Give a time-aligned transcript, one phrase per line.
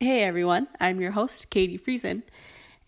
[0.00, 2.24] Hey everyone, I'm your host, Katie Friesen,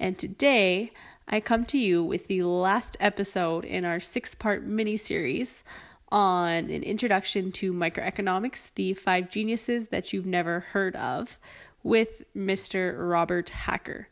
[0.01, 0.93] and today
[1.29, 5.62] I come to you with the last episode in our six part mini series
[6.11, 11.38] on an introduction to microeconomics, the five geniuses that you've never heard of,
[11.84, 12.96] with Mr.
[12.98, 14.09] Robert Hacker.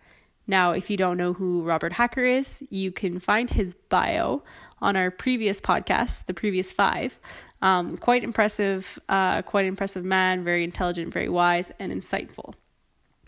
[0.47, 4.45] Now, if you don't know who Robert Hacker is, you can find his bio
[4.81, 7.19] on our previous podcast, the previous five.
[7.61, 12.55] Um, quite impressive, uh, quite impressive man, very intelligent, very wise, and insightful.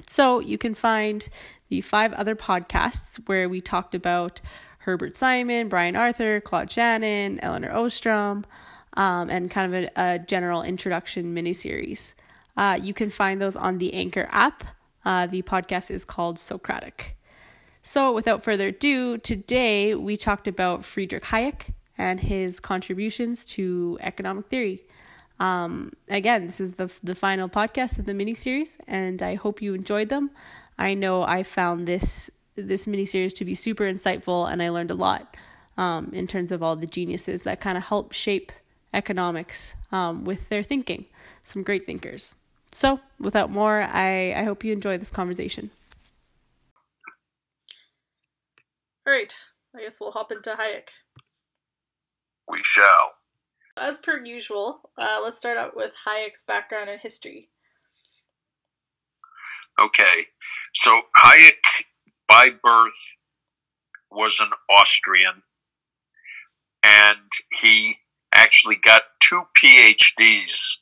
[0.07, 1.25] So you can find
[1.69, 4.41] the five other podcasts where we talked about
[4.79, 8.47] Herbert Simon, Brian Arthur, Claude Shannon, Elinor Ostrom,
[8.97, 12.15] um, and kind of a, a general introduction miniseries.
[12.57, 14.65] Uh, you can find those on the Anchor app.
[15.05, 17.17] Uh, the podcast is called Socratic.
[17.83, 24.47] So, without further ado, today we talked about Friedrich Hayek and his contributions to economic
[24.47, 24.86] theory.
[25.39, 29.61] Um, again, this is the the final podcast of the mini series, and I hope
[29.61, 30.31] you enjoyed them.
[30.79, 34.91] I know I found this this mini series to be super insightful, and I learned
[34.91, 35.37] a lot
[35.77, 38.51] um, in terms of all the geniuses that kind of help shape
[38.95, 41.07] economics um, with their thinking.
[41.45, 42.35] Some great thinkers.
[42.73, 45.71] So, without more, I, I hope you enjoy this conversation.
[49.07, 49.33] All right,
[49.75, 50.89] I guess we'll hop into Hayek.
[52.49, 53.13] We shall.
[53.77, 57.51] As per usual, uh, let's start out with Hayek's background and history.
[59.79, 60.27] Okay,
[60.75, 61.85] so Hayek,
[62.27, 62.97] by birth,
[64.11, 65.43] was an Austrian,
[66.83, 67.97] and he
[68.35, 70.77] actually got two PhDs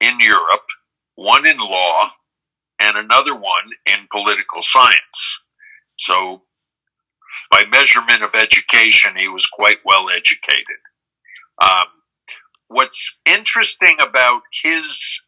[0.00, 0.66] in Europe,
[1.14, 2.10] one in law
[2.78, 5.38] and another one in political science.
[5.96, 6.42] So,
[7.50, 10.80] by measurement of education, he was quite well educated.
[11.60, 11.86] Um,
[12.68, 15.20] what's interesting about his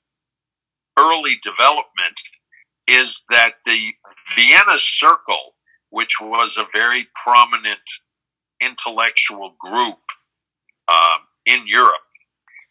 [0.98, 2.20] early development
[2.86, 3.92] is that the
[4.36, 5.55] Vienna Circle,
[5.91, 7.78] which was a very prominent
[8.60, 9.98] intellectual group
[10.88, 11.94] um, in Europe,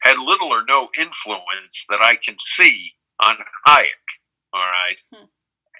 [0.01, 4.05] had little or no influence that I can see on Hayek.
[4.53, 5.01] All right.
[5.13, 5.25] Hmm.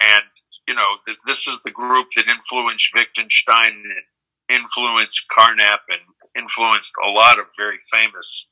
[0.02, 0.25] And,
[0.68, 6.02] you know, th- this is the group that influenced Wittgenstein and influenced Carnap and
[6.36, 8.47] influenced a lot of very famous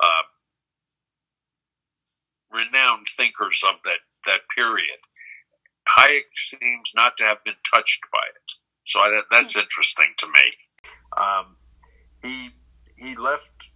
[0.00, 0.26] uh,
[2.52, 4.98] renowned thinkers of that, that period.
[5.98, 8.52] Hayek seems not to have been touched by it.
[8.86, 9.60] So I, that's hmm.
[9.60, 10.42] interesting to me.
[11.16, 11.56] Um,
[12.22, 12.50] he
[12.96, 13.68] he left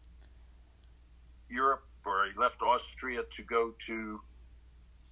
[1.48, 4.20] Europe or he left Austria to go to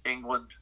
[0.05, 0.55] England,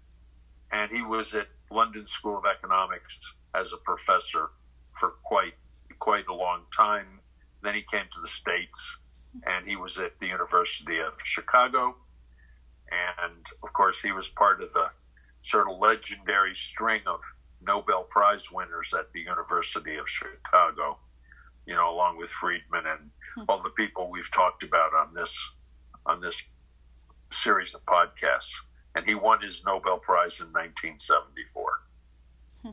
[0.72, 4.50] and he was at London School of Economics as a professor
[4.94, 5.54] for quite
[6.00, 7.20] quite a long time.
[7.62, 8.98] Then he came to the States
[9.46, 11.96] and he was at the University of Chicago.
[12.92, 14.90] And of course, he was part of the
[15.42, 17.22] sort of legendary string of
[17.62, 20.98] Nobel Prize winners at the University of Chicago,
[21.66, 23.44] you know, along with Friedman and hmm.
[23.48, 25.52] all the people we've talked about on this
[26.06, 26.42] on this
[27.32, 28.56] series of podcasts.
[28.96, 31.72] And he won his Nobel Prize in 1974.
[32.64, 32.70] Hmm.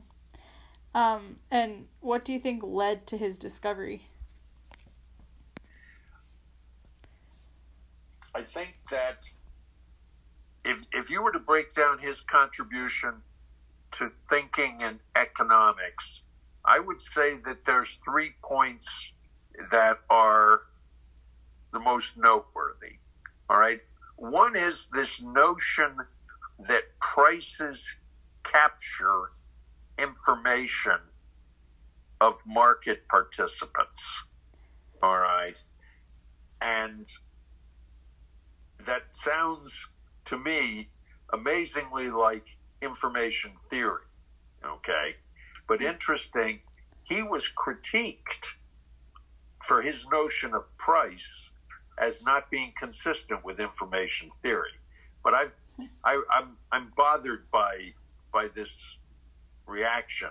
[0.95, 4.07] Um, and what do you think led to his discovery?
[8.37, 9.25] I think that
[10.63, 13.15] if if you were to break down his contribution
[13.93, 16.21] to thinking and economics,
[16.63, 19.13] I would say that there's three points
[19.71, 20.61] that are
[21.73, 22.99] the most noteworthy.
[23.49, 23.81] All right.
[24.17, 25.97] One is this notion
[26.69, 27.91] that prices
[28.45, 29.31] capture
[29.99, 30.99] information
[32.21, 34.21] of market participants.
[35.03, 35.59] All right.
[36.61, 37.11] And
[38.87, 39.87] that sounds
[40.27, 40.89] to me
[41.33, 44.03] amazingly like information theory.
[44.65, 45.17] Okay.
[45.69, 45.87] But hmm.
[45.87, 46.61] interesting,
[47.03, 48.55] he was critiqued
[49.63, 51.51] for his notion of price
[51.99, 54.73] as not being consistent with information theory.
[55.25, 55.53] But I've,
[56.05, 57.95] I, am I'm, I'm bothered by
[58.33, 58.97] by this
[59.67, 60.31] reaction.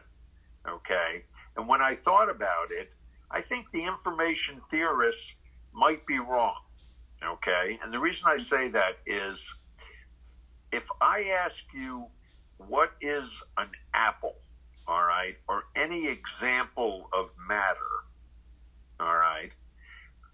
[0.67, 1.25] Okay,
[1.57, 2.91] and when I thought about it,
[3.29, 5.35] I think the information theorists
[5.73, 6.64] might be wrong.
[7.25, 7.79] Okay.
[7.81, 9.55] And the reason I say that is
[10.71, 12.07] if I ask you,
[12.57, 14.35] what is an apple?
[14.87, 15.37] All right.
[15.47, 17.79] Or any example of matter.
[18.99, 19.55] All right.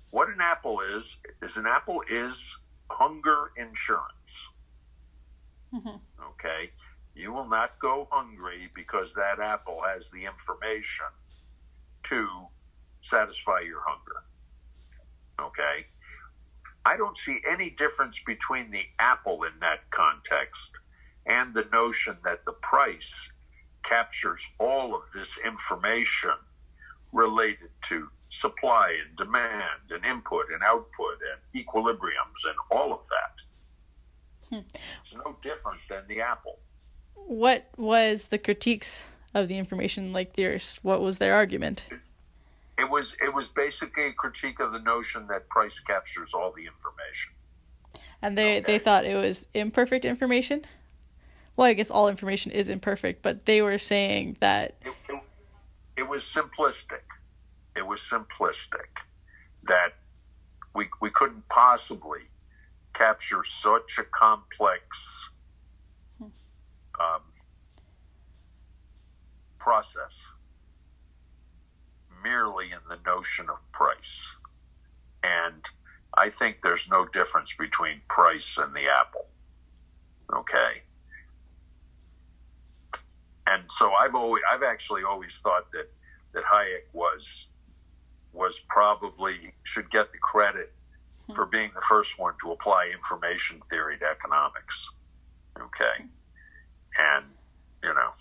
[0.09, 2.57] What an apple is, is an apple is
[2.89, 4.49] hunger insurance.
[5.73, 5.97] Mm-hmm.
[6.31, 6.71] Okay.
[7.15, 11.05] You will not go hungry because that apple has the information
[12.03, 12.47] to
[13.01, 14.23] satisfy your hunger.
[15.39, 15.87] Okay.
[16.85, 20.71] I don't see any difference between the apple in that context
[21.25, 23.31] and the notion that the price
[23.83, 26.31] captures all of this information
[27.11, 34.49] related to supply and demand and input and output and equilibriums and all of that.
[34.49, 34.67] Hmm.
[35.01, 36.59] It's no different than the apple.
[37.13, 40.83] What was the critiques of the information like theorists?
[40.83, 41.85] What was their argument?
[42.81, 46.63] It, was it was basically a critique of the notion that price captures all the
[46.65, 47.31] information.
[48.23, 48.61] And they okay.
[48.61, 50.63] they thought it was imperfect information.
[51.55, 55.21] Well, I guess all information is imperfect, but they were saying that it, it,
[55.95, 57.03] it was simplistic.
[57.75, 59.05] It was simplistic
[59.65, 59.93] that
[60.73, 62.21] we we couldn't possibly
[62.93, 65.29] capture such a complex
[66.99, 67.21] um,
[69.59, 70.25] process
[72.23, 74.27] merely in the notion of price.
[75.23, 75.63] And
[76.13, 79.27] I think there's no difference between price and the apple.
[80.33, 80.83] Okay.
[83.47, 85.89] And so I've always, I've actually always thought that,
[86.33, 87.47] that Hayek was,
[88.33, 90.73] was probably should get the credit
[91.27, 91.33] hmm.
[91.33, 94.89] for being the first one to apply information theory to economics.
[95.59, 96.05] Okay.
[96.97, 97.25] And,
[97.83, 98.11] you know,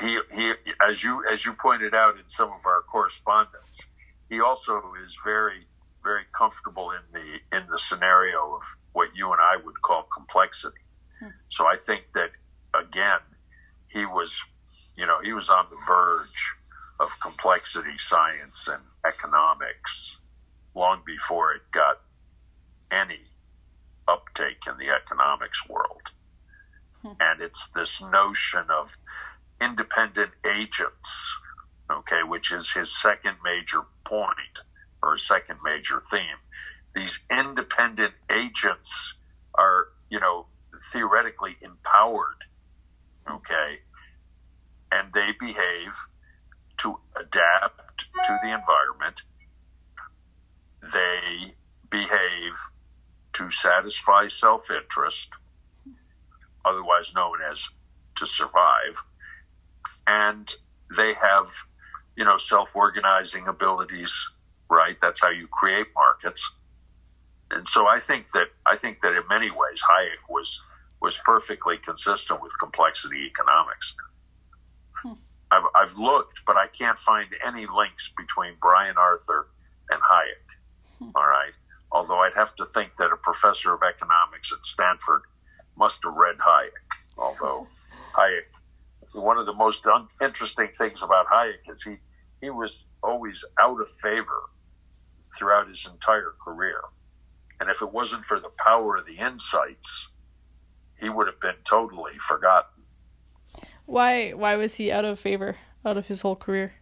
[0.00, 0.52] he, he,
[0.86, 3.80] as you, as you pointed out in some of our correspondence,
[4.28, 5.66] he also is very,
[6.02, 8.62] very comfortable in the, in the scenario of
[8.92, 10.78] what you and I would call complexity.
[11.20, 11.28] Hmm.
[11.48, 12.30] So I think that
[12.74, 13.20] again,
[13.88, 14.40] he was,
[14.96, 16.52] you know, he was on the verge
[17.00, 20.16] of complexity science and economics
[20.74, 22.00] long before it got
[22.90, 23.20] any
[24.08, 26.10] uptake in the economics world.
[27.02, 27.12] Hmm.
[27.20, 28.96] And it's this notion of
[29.64, 31.32] independent agents,
[31.90, 34.60] okay, which is his second major point
[35.02, 36.40] or second major theme.
[36.94, 39.14] These independent agents
[39.54, 40.46] are, you know,
[40.92, 42.44] theoretically empowered,
[43.30, 43.80] okay,
[44.92, 45.94] and they behave
[46.78, 49.22] to adapt to the environment
[50.92, 51.54] they
[51.90, 52.54] behave
[53.32, 55.28] to satisfy self interest,
[56.64, 57.68] otherwise known as
[58.16, 59.02] to survive,
[60.06, 60.52] and
[60.96, 61.48] they have,
[62.16, 64.14] you know, self organizing abilities,
[64.70, 64.96] right?
[65.00, 66.48] That's how you create markets.
[67.50, 70.60] And so I think that I think that in many ways Hayek was
[71.00, 73.94] was perfectly consistent with complexity economics.
[74.94, 75.12] Hmm.
[75.50, 79.48] I've, I've looked, but I can't find any links between Brian Arthur
[79.90, 81.10] and Hayek.
[81.14, 81.52] All right.
[81.92, 85.22] Although I'd have to think that a professor of economics at Stanford
[85.76, 86.88] must have read Hayek.
[87.18, 87.68] Although
[88.16, 88.48] Hayek,
[89.14, 91.96] one of the most un- interesting things about Hayek is he,
[92.40, 94.50] he was always out of favor
[95.36, 96.80] throughout his entire career.
[97.60, 100.08] And if it wasn't for the power of the insights,
[100.98, 102.82] he would have been totally forgotten.
[103.86, 106.74] Why why was he out of favor out of his whole career?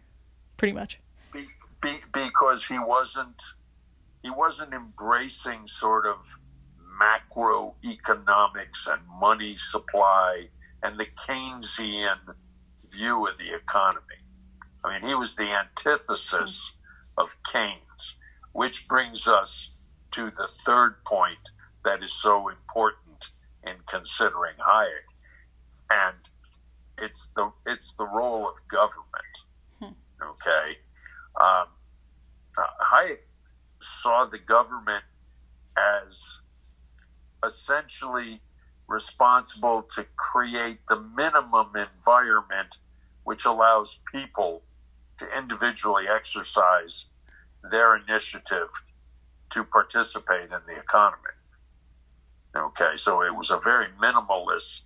[0.57, 0.99] Pretty much.
[1.31, 1.47] Be,
[1.81, 3.41] be, because he wasn't
[4.23, 6.37] he wasn't embracing sort of
[7.01, 10.47] macroeconomics and money supply
[10.83, 12.35] and the Keynesian
[12.91, 14.03] view of the economy.
[14.83, 16.73] I mean, he was the antithesis
[17.17, 18.15] of Keynes,
[18.51, 19.71] which brings us
[20.11, 21.49] to the third point
[21.85, 23.29] that is so important
[23.65, 25.07] in considering Hayek,
[25.89, 26.17] and
[26.97, 29.35] it's the it's the role of government.
[29.79, 29.93] Hmm.
[30.21, 30.77] Okay,
[31.39, 31.67] um,
[32.91, 33.19] Hayek
[33.81, 35.03] saw the government
[35.77, 36.39] as
[37.45, 38.41] essentially
[38.87, 42.77] responsible to create the minimum environment
[43.23, 44.63] which allows people
[45.17, 47.05] to individually exercise
[47.71, 48.69] their initiative
[49.49, 51.21] to participate in the economy.
[52.55, 54.81] Okay, so it was a very minimalist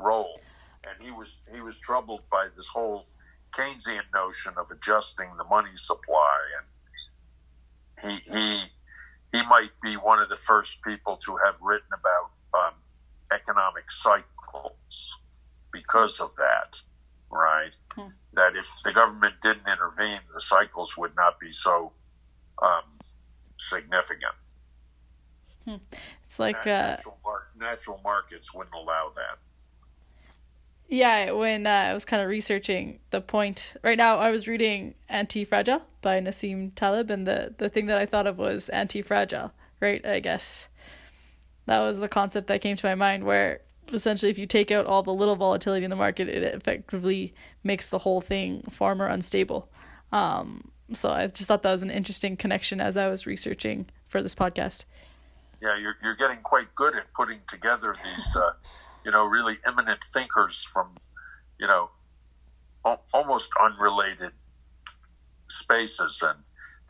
[0.00, 0.40] role,
[0.88, 3.06] and he was he was troubled by this whole
[3.52, 6.66] Keynesian notion of adjusting the money supply and
[8.04, 8.64] he he
[9.32, 12.74] he might be one of the first people to have written about um,
[13.32, 15.14] economic cycles
[15.72, 16.80] because of that,
[17.30, 17.72] right?
[17.92, 18.08] Hmm.
[18.34, 21.92] That if the government didn't intervene, the cycles would not be so
[22.62, 22.98] um,
[23.56, 24.34] significant.
[25.64, 25.76] Hmm.
[26.24, 29.38] It's like uh, natural, mar- natural markets wouldn't allow that
[30.88, 34.94] yeah, when uh, I was kind of researching the point, right now I was reading
[35.08, 39.02] Anti Fragile by Nassim Taleb, and the, the thing that I thought of was anti
[39.02, 40.04] fragile, right?
[40.04, 40.68] I guess
[41.66, 43.60] that was the concept that came to my mind, where
[43.92, 47.88] essentially if you take out all the little volatility in the market, it effectively makes
[47.90, 49.68] the whole thing far more unstable.
[50.12, 54.22] Um, so I just thought that was an interesting connection as I was researching for
[54.22, 54.84] this podcast.
[55.62, 58.52] yeah, you're you're getting quite good at putting together these, uh,
[59.04, 60.88] you know, really eminent thinkers from,
[61.58, 61.90] you know,
[62.84, 64.32] al- almost unrelated
[65.48, 66.40] spaces and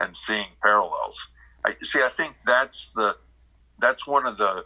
[0.01, 1.29] and seeing parallels.
[1.65, 2.01] I see.
[2.01, 3.15] I think that's the
[3.79, 4.65] that's one of the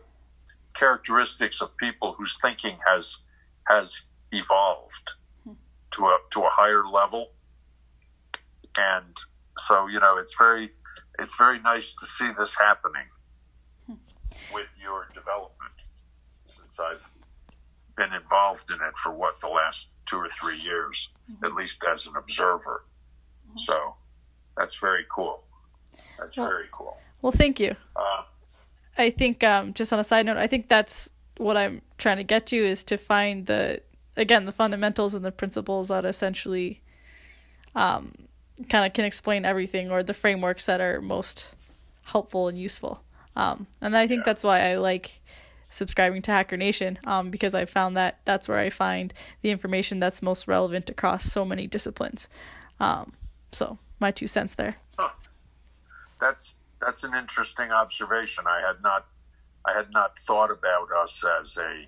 [0.73, 3.17] characteristics of people whose thinking has
[3.67, 4.01] has
[4.31, 5.11] evolved
[5.91, 7.31] to a to a higher level,
[8.77, 9.17] and
[9.57, 10.71] so you know it's very
[11.19, 13.07] it's very nice to see this happening
[14.53, 15.73] with your development
[16.45, 17.09] since I've
[17.95, 21.45] been involved in it for what the last two or three years, mm-hmm.
[21.45, 22.85] at least as an observer.
[23.47, 23.57] Mm-hmm.
[23.57, 23.95] So
[24.57, 25.43] that's very cool.
[26.17, 26.97] That's well, very cool.
[27.21, 27.75] Well, thank you.
[27.95, 28.23] Uh,
[28.99, 32.23] I think um, just on a side note, I think that's what I'm trying to
[32.23, 33.81] get to is to find the
[34.17, 36.81] again the fundamentals and the principles that essentially
[37.75, 38.13] um,
[38.69, 41.47] kind of can explain everything or the frameworks that are most
[42.03, 43.01] helpful and useful.
[43.37, 44.25] Um, and I think yeah.
[44.25, 45.21] that's why I like
[45.69, 49.99] subscribing to Hacker Nation um, because I found that that's where I find the information
[49.99, 52.27] that's most relevant across so many disciplines.
[52.81, 53.13] Um,
[53.53, 54.75] so my two cents there.
[54.97, 55.11] Huh.
[56.19, 58.45] That's that's an interesting observation.
[58.47, 59.05] I had not
[59.65, 61.87] I had not thought about us as a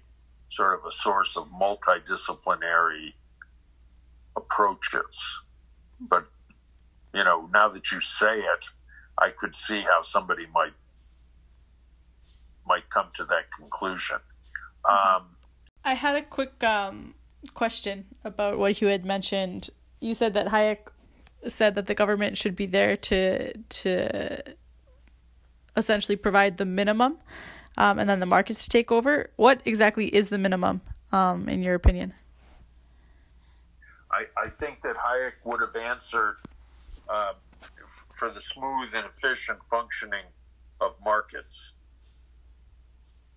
[0.50, 3.14] sort of a source of multidisciplinary
[4.36, 5.40] approaches.
[6.00, 6.26] But
[7.14, 8.66] you know, now that you say it,
[9.18, 10.74] I could see how somebody might
[12.68, 14.18] might come to that conclusion.
[14.88, 15.36] Um,
[15.84, 17.16] I had a quick um,
[17.54, 19.70] question about what you had mentioned.
[20.00, 20.90] You said that Hayek
[21.48, 24.56] said that the government should be there to to
[25.76, 27.18] essentially provide the minimum,
[27.78, 29.30] um, and then the markets to take over.
[29.36, 32.14] What exactly is the minimum, um, in your opinion?
[34.12, 36.36] I, I think that Hayek would have answered
[37.08, 40.26] uh, f- for the smooth and efficient functioning
[40.82, 41.72] of markets.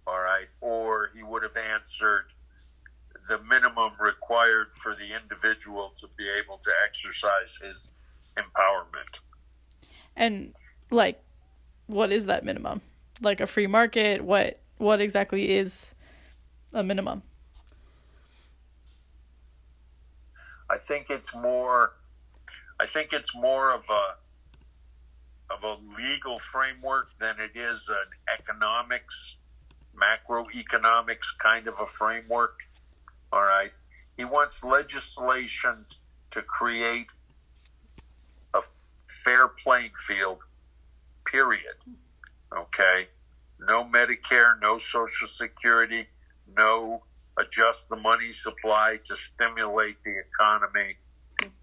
[0.06, 2.26] All right, or he would have answered
[3.28, 7.92] the minimum required for the individual to be able to exercise his
[8.36, 9.20] empowerment.
[10.16, 10.52] And
[10.90, 11.22] like
[11.86, 12.80] what is that minimum?
[13.20, 14.22] Like a free market?
[14.22, 15.94] What what exactly is
[16.72, 17.22] a minimum?
[20.68, 21.94] I think it's more
[22.80, 29.36] I think it's more of a of a legal framework than it is an economics
[29.94, 32.60] macroeconomics kind of a framework.
[33.32, 33.72] All right.
[34.16, 35.86] He wants legislation
[36.30, 37.12] to create
[38.54, 38.62] a
[39.06, 40.44] fair playing field
[41.24, 41.76] period.
[42.56, 43.08] Okay?
[43.60, 46.06] No Medicare, no Social Security,
[46.56, 47.02] no
[47.38, 50.96] adjust the money supply to stimulate the economy.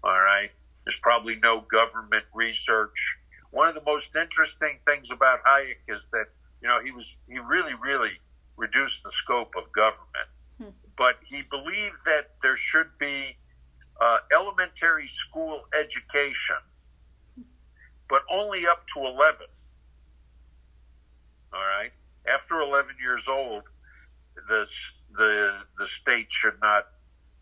[0.04, 0.50] All right?
[0.84, 3.16] There's probably no government research.
[3.50, 6.26] One of the most interesting things about Hayek is that,
[6.62, 8.12] you know, he was, he really, really
[8.56, 10.28] reduced the scope of government.
[10.58, 10.70] Hmm.
[10.96, 13.36] But he believed that there should be
[14.00, 16.56] uh, elementary school education
[18.12, 19.46] but only up to 11.
[21.50, 21.92] All right.
[22.30, 23.62] After 11 years old,
[24.48, 24.68] the,
[25.16, 26.88] the, the state should not,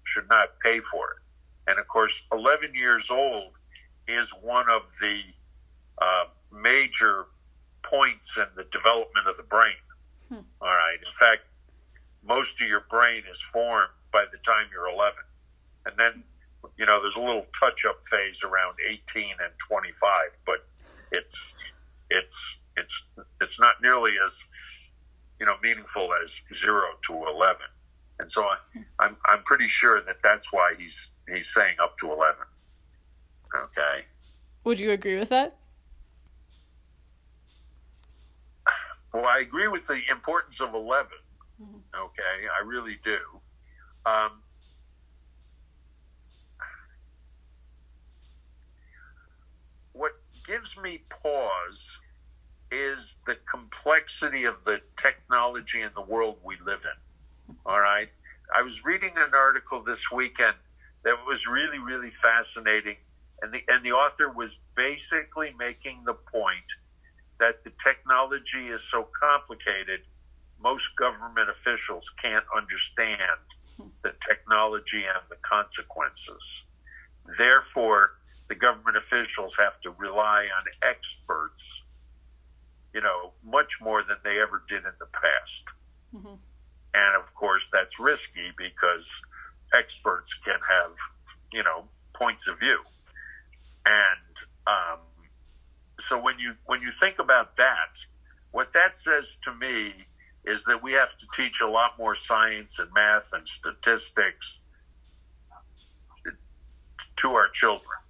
[0.04, 1.70] should not pay for it.
[1.70, 3.58] And of course, 11 years old
[4.06, 5.22] is one of the
[6.00, 7.26] uh, major
[7.82, 9.82] points in the development of the brain.
[10.28, 10.46] Hmm.
[10.62, 10.98] All right.
[11.04, 11.42] In fact,
[12.22, 15.18] most of your brain is formed by the time you're 11.
[15.86, 16.22] And then
[16.76, 20.10] you know, there's a little touch up phase around 18 and 25,
[20.46, 20.66] but
[21.12, 21.54] it's,
[22.08, 23.06] it's, it's,
[23.40, 24.42] it's not nearly as,
[25.38, 27.56] you know, meaningful as zero to 11.
[28.18, 28.56] And so I,
[28.98, 32.36] I'm, I'm pretty sure that that's why he's, he's saying up to 11.
[33.64, 34.04] Okay.
[34.64, 35.56] Would you agree with that?
[39.12, 41.10] Well, I agree with the importance of 11.
[41.60, 41.78] Mm-hmm.
[41.98, 42.46] Okay.
[42.56, 43.18] I really do.
[44.06, 44.42] Um,
[50.50, 51.98] gives me pause
[52.72, 57.54] is the complexity of the technology in the world we live in.
[57.64, 58.10] All right.
[58.54, 60.56] I was reading an article this weekend
[61.04, 62.96] that was really, really fascinating.
[63.42, 66.74] And the, and the author was basically making the point
[67.38, 70.00] that the technology is so complicated,
[70.60, 73.40] most government officials can't understand
[74.02, 76.64] the technology and the consequences.
[77.38, 78.19] Therefore,
[78.50, 81.84] the government officials have to rely on experts,
[82.92, 85.64] you know, much more than they ever did in the past.
[86.12, 86.34] Mm-hmm.
[86.92, 89.22] And of course, that's risky because
[89.72, 90.90] experts can have,
[91.52, 92.80] you know, points of view.
[93.86, 94.98] And um,
[96.00, 98.00] so when you when you think about that,
[98.50, 100.06] what that says to me
[100.44, 104.58] is that we have to teach a lot more science and math and statistics
[107.14, 108.00] to our children.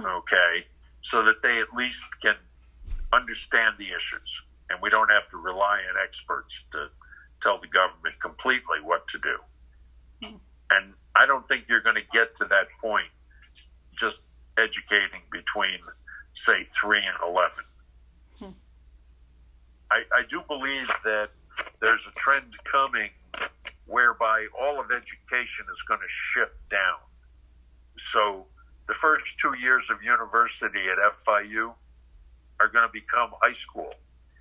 [0.00, 0.66] Okay,
[1.02, 2.36] so that they at least can
[3.12, 6.88] understand the issues and we don't have to rely on experts to
[7.40, 9.38] tell the government completely what to do.
[10.70, 13.08] And I don't think you're going to get to that point
[13.94, 14.22] just
[14.58, 15.78] educating between,
[16.32, 17.64] say, 3 and 11.
[18.38, 18.46] Hmm.
[19.90, 21.28] I, I do believe that
[21.80, 23.10] there's a trend coming
[23.86, 26.98] whereby all of education is going to shift down.
[27.96, 28.46] So
[28.86, 31.74] the first two years of university at FIU
[32.60, 33.92] are going to become high school.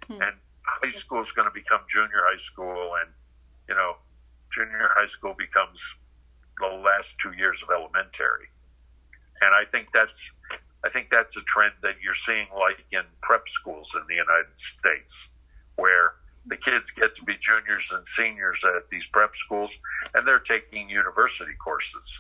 [0.08, 0.22] Hmm.
[0.22, 2.96] And high school is going to become junior high school.
[3.02, 3.10] And,
[3.68, 3.96] you know,
[4.52, 5.82] junior high school becomes
[6.60, 8.48] the last two years of elementary.
[9.42, 10.32] And I think that's
[10.86, 14.58] I think that's a trend that you're seeing like in prep schools in the United
[14.58, 15.30] States,
[15.78, 19.78] where the kids get to be juniors and seniors at these prep schools
[20.14, 22.20] and they're taking university courses.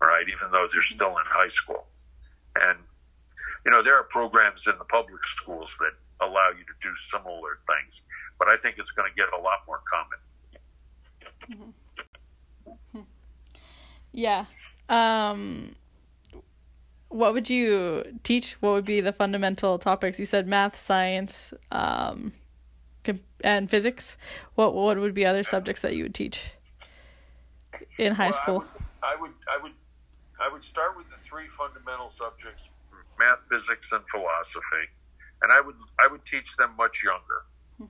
[0.00, 1.86] Right, even though they're still in high school.
[2.60, 2.78] And
[3.64, 5.92] you know, there are programs in the public schools that
[6.24, 8.02] allow you to do similar things,
[8.38, 11.72] but I think it's going to get a lot more common.
[12.94, 13.00] Mm-hmm.
[14.12, 14.46] Yeah.
[14.88, 15.74] Um,
[17.08, 18.54] what would you teach?
[18.60, 20.18] What would be the fundamental topics?
[20.18, 22.32] You said math, science, um,
[23.42, 24.16] and physics.
[24.54, 26.42] What what would be other subjects that you would teach
[27.98, 28.64] in high well, school?
[29.02, 29.72] I would, I would I would
[30.40, 32.62] I would start with the three fundamental subjects:
[33.18, 34.86] math, physics, and philosophy,
[35.42, 37.44] and I would I would teach them much younger.
[37.78, 37.86] Hmm.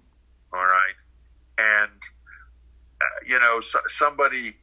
[0.52, 0.98] All right,
[1.58, 2.00] and
[3.00, 4.56] uh, you know, so, somebody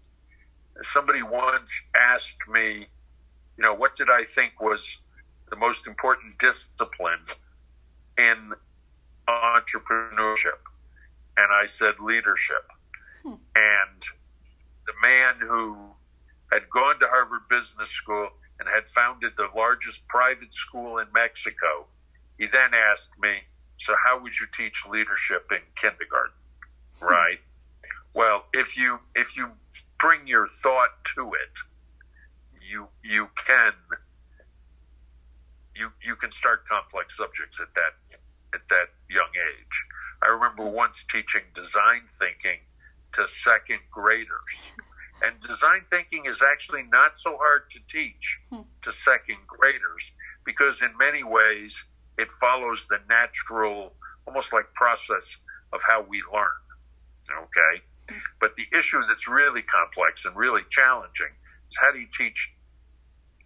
[0.82, 2.88] somebody once asked me,
[3.58, 5.00] you know, what did I think was
[5.50, 7.26] the most important discipline
[8.18, 8.54] in
[9.28, 10.60] entrepreneurship?
[11.38, 12.70] And I said leadership.
[13.24, 13.36] Hmm.
[13.56, 14.02] And
[14.86, 15.95] the man who
[16.56, 21.88] had gone to Harvard Business School and had founded the largest private school in Mexico,
[22.38, 23.44] he then asked me,
[23.78, 26.40] So, how would you teach leadership in kindergarten?
[27.00, 27.06] Hmm.
[27.06, 27.40] Right?
[28.14, 29.52] Well, if you if you
[29.98, 31.56] bring your thought to it,
[32.62, 33.74] you you can
[35.76, 37.94] you you can start complex subjects at that
[38.54, 39.86] at that young age.
[40.24, 42.60] I remember once teaching design thinking
[43.14, 44.72] to second graders.
[45.26, 48.62] And design thinking is actually not so hard to teach hmm.
[48.84, 50.12] to second graders
[50.46, 51.84] because in many ways
[52.18, 53.94] it follows the natural
[54.28, 55.38] almost like process
[55.74, 56.62] of how we learn.
[57.32, 57.84] Okay?
[58.40, 61.34] But the issue that's really complex and really challenging
[61.70, 62.54] is how do you teach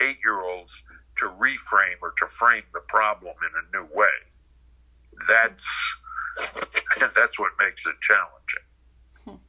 [0.02, 0.84] eight year olds
[1.18, 4.08] to reframe or to frame the problem in a new way?
[5.28, 5.66] That's
[7.16, 8.69] that's what makes it challenging.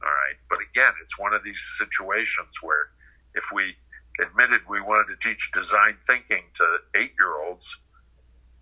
[0.03, 0.37] All right.
[0.49, 2.89] But again, it's one of these situations where
[3.35, 3.75] if we
[4.19, 7.77] admitted we wanted to teach design thinking to eight year olds,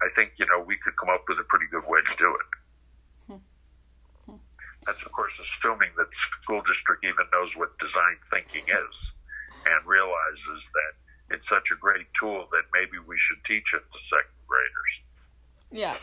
[0.02, 2.30] I think, you know, we could come up with a pretty good way to do
[2.30, 2.60] it.
[4.86, 9.12] That's, of course, assuming that school district even knows what design thinking is
[9.65, 13.99] and realizes that it's such a great tool that maybe we should teach it to
[13.99, 15.02] second graders.
[15.71, 15.95] Yeah,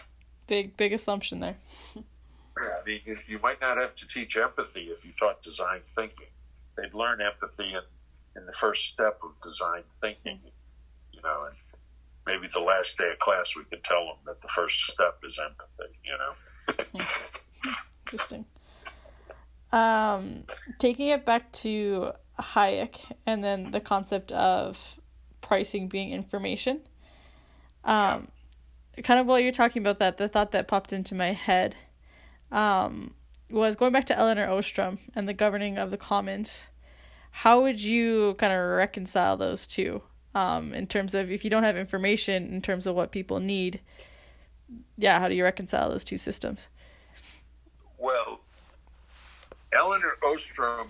[0.46, 1.56] big, big assumption there.
[2.60, 5.80] yeah, I mean, you, you might not have to teach empathy if you taught design
[5.94, 6.26] thinking.
[6.76, 10.40] They'd learn empathy in, in the first step of design thinking,
[11.12, 11.56] you know, and
[12.26, 15.38] maybe the last day of class we could tell them that the first step is
[15.38, 17.72] empathy, you know.
[18.06, 18.46] Interesting.
[19.72, 20.44] Um,
[20.78, 24.98] taking it back to Hayek and then the concept of
[25.40, 26.80] pricing being information.
[27.84, 28.28] Um,
[29.02, 31.76] kind of while you're talking about that, the thought that popped into my head
[32.52, 33.14] um,
[33.50, 36.66] was going back to Elinor Ostrom and the governing of the commons.
[37.30, 40.02] How would you kind of reconcile those two
[40.34, 43.80] um, in terms of if you don't have information in terms of what people need?
[44.96, 46.68] Yeah, how do you reconcile those two systems?
[47.98, 48.40] Well,
[49.72, 50.88] Elinor Ostrom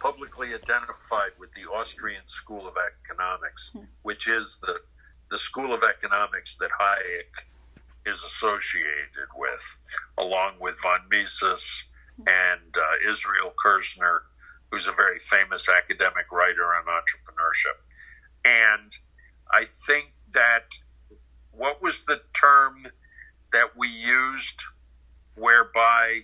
[0.00, 3.84] publicly identified with the Austrian School of Economics, hmm.
[4.02, 4.74] which is the,
[5.30, 7.44] the school of economics that Hayek
[8.10, 9.62] is associated with,
[10.18, 11.84] along with von Mises
[12.18, 14.20] and uh, Israel Kirzner,
[14.70, 17.78] who's a very famous academic writer on entrepreneurship.
[18.44, 18.92] And
[19.52, 20.66] I think that
[21.52, 22.86] what was the term
[23.52, 24.60] that we used
[25.34, 26.20] whereby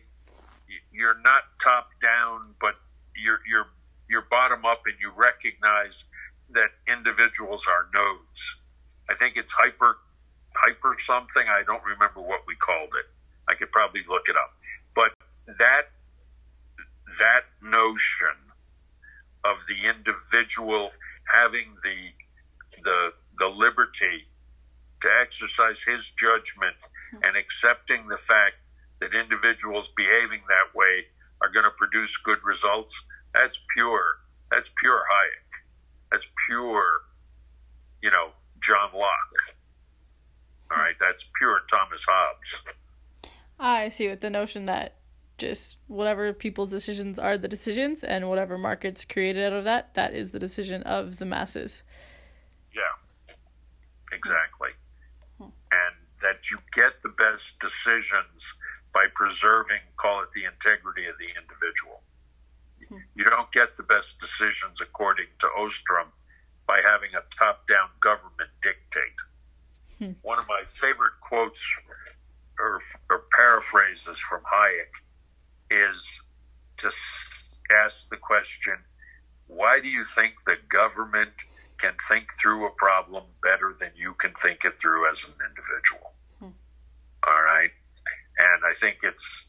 [0.93, 2.75] you're not top down, but
[3.17, 3.67] you're you're
[4.09, 6.05] you're bottom up, and you recognize
[6.51, 8.57] that individuals are nodes.
[9.11, 9.97] I think it's hyper
[10.61, 11.45] hyper something.
[11.49, 13.07] I don't remember what we called it.
[13.49, 14.53] I could probably look it up.
[14.95, 15.13] But
[15.59, 15.91] that
[17.19, 18.37] that notion
[19.45, 20.91] of the individual
[21.33, 24.27] having the the the liberty
[25.01, 26.77] to exercise his judgment
[27.11, 27.19] hmm.
[27.23, 28.57] and accepting the fact
[29.01, 31.05] that individuals behaving that way
[31.43, 34.19] are going to produce good results that's pure
[34.51, 35.61] that's pure hayek
[36.11, 37.03] that's pure
[38.03, 39.56] you know john locke
[40.71, 42.63] all right that's pure thomas hobbes.
[43.59, 44.97] I see with the notion that
[45.39, 50.15] just whatever people's decisions are the decisions and whatever markets created out of that that
[50.15, 51.83] is the decision of the masses.
[52.75, 53.35] Yeah.
[54.13, 54.71] Exactly.
[55.39, 55.51] Hmm.
[55.73, 58.55] and that you get the best decisions
[58.95, 62.03] by preserving call it the integrity of the individual.
[62.89, 63.05] Hmm.
[63.15, 66.09] you don't get the best decisions according to ostrom
[66.67, 69.21] by having a top down government dictate
[69.99, 70.13] hmm.
[70.23, 71.61] one of my favorite quotes
[72.59, 72.81] or,
[73.11, 74.93] or paraphrases from hayek
[75.71, 76.21] is
[76.79, 76.91] to
[77.85, 78.79] ask the question
[79.47, 81.33] why do you think the government
[81.79, 86.13] can think through a problem better than you can think it through as an individual?
[86.41, 86.57] Hmm.
[87.27, 87.71] All right.
[88.39, 89.47] And I think it's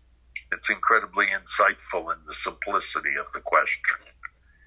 [0.52, 4.00] it's incredibly insightful in the simplicity of the question.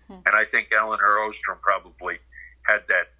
[0.08, 0.20] Hmm.
[0.26, 2.18] And I think Elinor Ostrom probably
[2.62, 3.12] had that,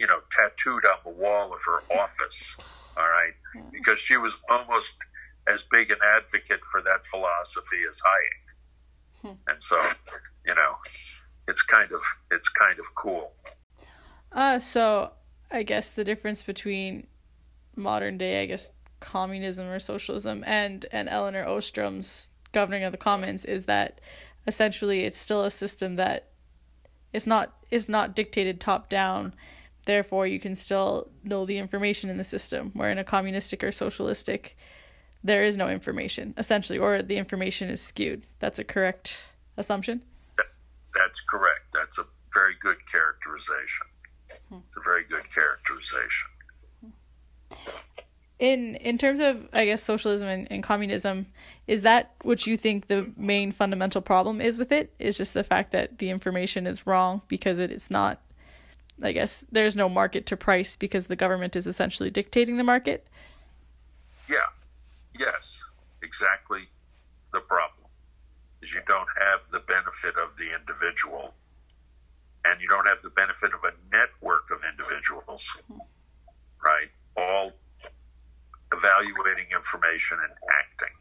[0.00, 2.54] you know, tattooed on the wall of her office.
[2.96, 3.34] All right.
[3.70, 4.94] Because she was almost
[5.46, 9.20] as big an advocate for that philosophy as Hayek.
[9.20, 9.36] Hmm.
[9.46, 9.78] And so,
[10.46, 10.76] you know,
[11.46, 13.32] it's kind of it's kind of cool.
[14.32, 15.10] Uh so
[15.50, 17.06] I guess the difference between
[17.76, 23.44] modern day, I guess, communism or socialism and and Elinor Ostrom's governing of the commons
[23.44, 24.00] is that
[24.46, 26.28] essentially it's still a system that
[27.12, 29.34] it's not is not dictated top down
[29.86, 33.72] therefore you can still know the information in the system where in a communistic or
[33.72, 34.56] socialistic
[35.22, 38.26] there is no information essentially or the information is skewed.
[38.38, 40.02] That's a correct assumption?
[40.94, 41.60] That's correct.
[41.72, 43.86] That's a very good characterization.
[44.48, 44.58] Hmm.
[44.66, 46.28] It's a very good characterization.
[46.80, 46.90] Hmm.
[48.38, 51.26] In in terms of i guess socialism and, and communism
[51.66, 54.94] is that what you think the main fundamental problem is with it?
[54.98, 58.22] Is just the fact that the information is wrong because it is not
[59.02, 63.06] i guess there's no market to price because the government is essentially dictating the market
[64.28, 64.38] yeah
[65.20, 65.60] yes,
[66.02, 66.62] exactly
[67.32, 67.86] the problem
[68.62, 71.34] is you don't have the benefit of the individual
[72.44, 75.46] and you don't have the benefit of a network of individuals,
[76.64, 76.88] right?
[77.16, 77.52] All
[78.72, 80.96] evaluating information and acting.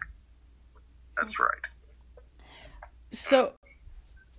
[1.17, 1.49] That's right.
[3.11, 3.53] So,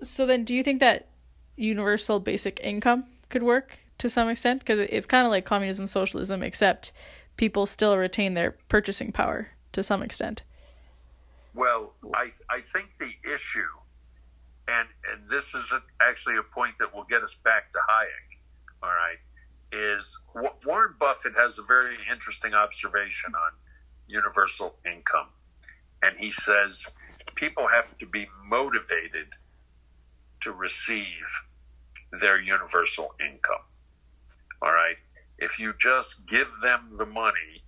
[0.02, 1.08] so then, do you think that
[1.56, 4.60] universal basic income could work to some extent?
[4.60, 6.92] Because it's kind of like communism, socialism, except
[7.36, 10.42] people still retain their purchasing power to some extent.
[11.54, 13.72] Well, I I think the issue,
[14.68, 18.38] and and this is a, actually a point that will get us back to Hayek.
[18.82, 19.18] All right,
[19.72, 20.16] is
[20.64, 23.52] Warren Buffett has a very interesting observation on
[24.06, 25.28] universal income,
[26.02, 26.86] and he says
[27.34, 29.28] people have to be motivated
[30.40, 31.26] to receive
[32.12, 33.64] their universal income.
[34.62, 34.96] All right,
[35.38, 37.64] if you just give them the money,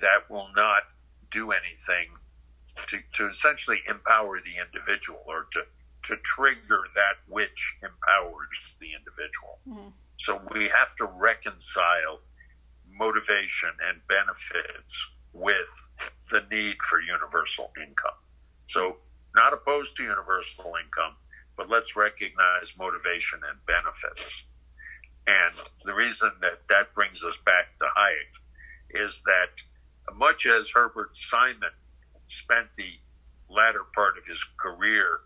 [0.00, 0.82] that will not
[1.30, 2.08] do anything
[2.86, 5.62] to, to essentially empower the individual or to,
[6.02, 9.58] to trigger that which empowers the individual.
[9.68, 9.88] Mm-hmm.
[10.18, 12.20] So we have to reconcile
[12.90, 15.68] motivation and benefits with
[16.30, 18.18] the need for universal income.
[18.66, 18.96] So,
[19.34, 21.14] not opposed to universal income,
[21.56, 24.44] but let's recognize motivation and benefits.
[25.26, 31.16] And the reason that that brings us back to Hayek is that much as Herbert
[31.16, 31.72] Simon
[32.28, 32.92] spent the
[33.48, 35.20] latter part of his career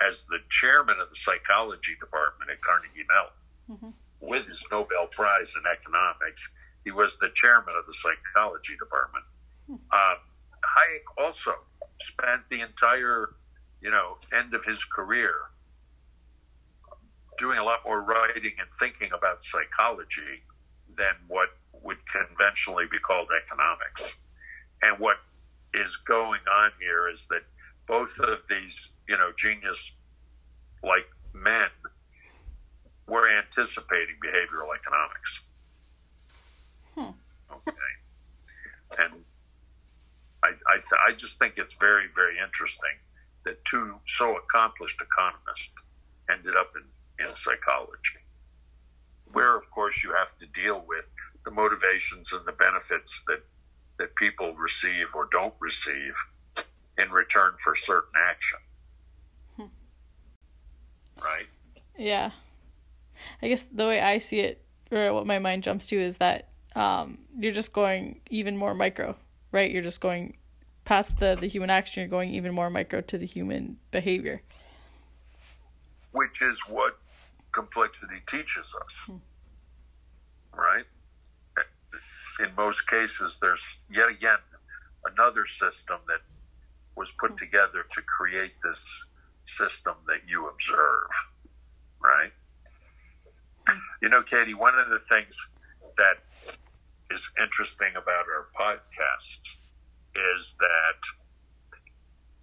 [0.00, 4.28] as the chairman of the psychology department at Carnegie Mellon, mm-hmm.
[4.28, 6.48] with his Nobel Prize in economics,
[6.84, 9.24] he was the chairman of the psychology department.
[9.70, 9.84] Mm-hmm.
[9.90, 10.14] Uh,
[10.64, 11.52] Hayek also
[12.00, 13.34] spent the entire,
[13.84, 15.34] you know, end of his career
[17.38, 20.42] doing a lot more writing and thinking about psychology
[20.96, 21.50] than what
[21.82, 24.14] would conventionally be called economics.
[24.82, 25.18] And what
[25.74, 27.42] is going on here is that
[27.86, 29.92] both of these, you know, genius
[30.82, 31.68] like men
[33.06, 35.40] were anticipating behavioral economics.
[36.94, 37.10] Hmm.
[37.52, 37.92] Okay.
[38.98, 39.24] And
[40.42, 42.96] I, I, I just think it's very, very interesting
[43.44, 45.72] that two so accomplished economists
[46.30, 48.20] ended up in, in psychology,
[49.32, 51.08] where, of course, you have to deal with
[51.44, 53.44] the motivations and the benefits that
[53.98, 56.14] that people receive or don't receive
[56.98, 58.58] in return for certain action.
[59.56, 61.22] Hmm.
[61.22, 61.46] Right?
[61.96, 62.30] Yeah.
[63.40, 66.48] I guess the way I see it, or what my mind jumps to, is that
[66.74, 69.16] um, you're just going even more micro,
[69.52, 69.70] right?
[69.70, 70.36] You're just going
[70.84, 74.42] past the, the human action, you're going even more micro to the human behavior.
[76.12, 76.98] Which is what
[77.52, 78.96] complexity teaches us.
[79.06, 79.16] Hmm.
[80.52, 80.84] Right?
[82.40, 84.38] In most cases, there's yet again
[85.04, 86.20] another system that
[86.96, 87.36] was put hmm.
[87.36, 89.04] together to create this
[89.46, 91.08] system that you observe.
[92.02, 92.32] Right?
[93.66, 93.78] Hmm.
[94.02, 95.48] You know, Katie, one of the things
[95.96, 96.18] that
[97.10, 99.56] is interesting about our podcast
[100.14, 101.00] is that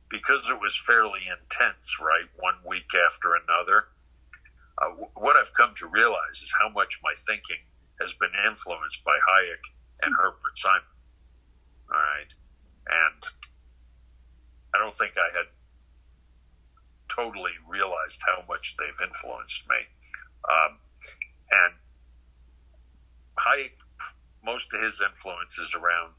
[0.09, 3.87] because it was fairly intense, right, one week after another,
[4.77, 7.63] uh, what I've come to realize is how much my thinking
[7.99, 9.63] has been influenced by Hayek
[10.01, 10.81] and Herbert Simon.
[11.91, 12.31] All right.
[12.87, 13.23] And
[14.73, 15.47] I don't think I had
[17.07, 19.79] totally realized how much they've influenced me.
[20.49, 20.77] Um,
[21.51, 21.73] and
[23.37, 23.75] Hayek,
[24.43, 26.13] most of his influence is around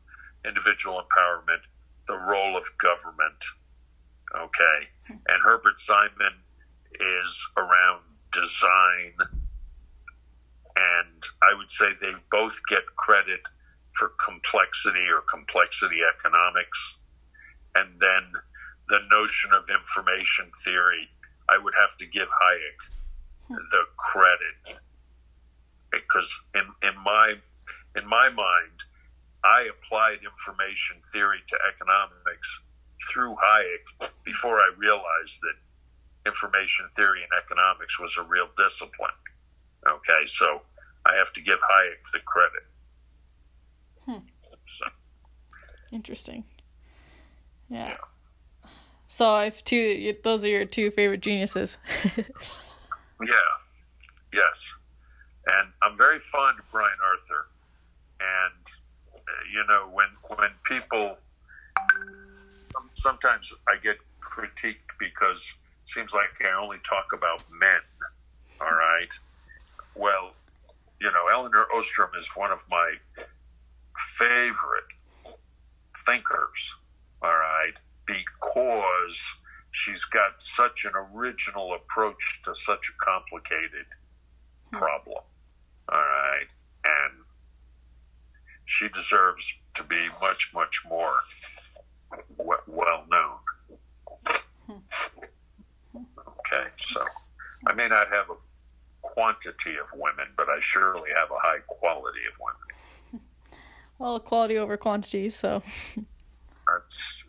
[0.47, 1.63] individual empowerment,
[2.09, 3.45] the role of government.
[4.37, 4.89] Okay.
[5.09, 6.35] And Herbert Simon
[6.95, 8.03] is around
[8.33, 9.15] design.
[10.77, 13.41] And I would say they both get credit
[13.93, 16.97] for complexity or complexity economics.
[17.75, 18.33] And then
[18.89, 21.09] the notion of information theory,
[21.49, 24.81] I would have to give Hayek the credit
[25.91, 27.35] because in, in my
[27.97, 28.82] in my mind,
[29.45, 32.61] I applied information theory to economics
[33.11, 35.57] through Hayek before I realized that
[36.27, 39.11] information theory and economics was a real discipline.
[39.87, 40.63] Okay, so
[41.05, 42.63] I have to give Hayek the credit.
[44.07, 44.27] Hmm.
[44.67, 44.87] So.
[45.91, 46.45] Interesting.
[47.69, 47.89] Yeah.
[47.89, 48.69] yeah.
[49.09, 50.15] So I've two.
[50.23, 51.79] Those are your two favorite geniuses.
[52.17, 52.25] yeah.
[54.33, 54.73] Yes.
[55.47, 57.49] And I'm very fond of Brian Arthur.
[58.21, 58.73] And
[59.53, 61.17] you know, when when people
[62.95, 67.81] sometimes I get critiqued because it seems like I only talk about men.
[68.61, 69.13] All right.
[69.95, 70.33] Well,
[71.01, 72.95] you know, Elinor Ostrom is one of my
[74.17, 74.85] favorite
[76.07, 76.75] thinkers.
[77.23, 77.75] All right,
[78.07, 79.35] because
[79.71, 83.87] she's got such an original approach to such a complicated
[84.73, 85.23] problem.
[85.89, 86.47] All right,
[86.85, 87.22] and
[88.65, 91.15] she deserves to be much, much more
[92.67, 93.39] well known.
[95.95, 97.05] Okay, so
[97.67, 98.37] I may not have a
[99.03, 103.23] quantity of women, but I surely have a high quality of women.
[103.99, 105.63] Well, quality over quantity, so.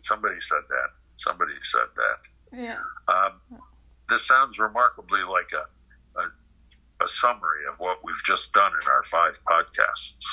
[0.02, 0.88] somebody said that.
[1.16, 2.58] Somebody said that.
[2.58, 2.78] Yeah.
[3.06, 3.60] Um,
[4.08, 9.04] this sounds remarkably like a, a, a summary of what we've just done in our
[9.04, 10.24] five podcasts.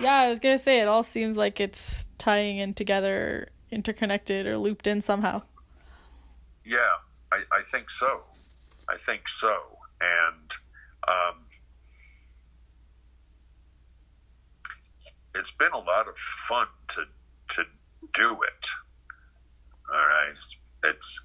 [0.00, 4.56] Yeah, I was gonna say it all seems like it's tying in together, interconnected or
[4.56, 5.42] looped in somehow.
[6.64, 6.78] Yeah,
[7.30, 8.22] I, I think so.
[8.88, 9.54] I think so.
[10.00, 10.52] And
[11.06, 11.44] um,
[15.34, 17.04] it's been a lot of fun to
[17.56, 17.64] to
[18.14, 18.68] do it.
[19.92, 21.20] All right, it's, it's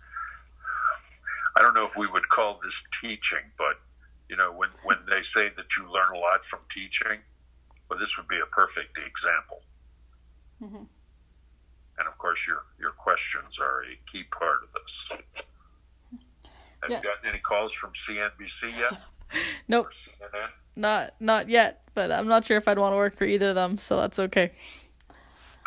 [1.55, 3.79] I don't know if we would call this teaching, but
[4.27, 7.19] you know when when they say that you learn a lot from teaching
[7.89, 9.61] well, this would be a perfect example.
[10.61, 10.83] Mm-hmm.
[11.97, 15.07] And of course, your your questions are a key part of this.
[16.81, 16.97] Have yeah.
[16.97, 19.01] you gotten any calls from CNBC yet?
[19.67, 19.91] nope.
[20.75, 23.55] Not not yet, but I'm not sure if I'd want to work for either of
[23.55, 24.51] them, so that's okay.
[25.09, 25.15] All